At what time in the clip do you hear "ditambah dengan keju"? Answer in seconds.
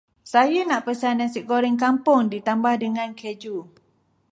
2.33-3.57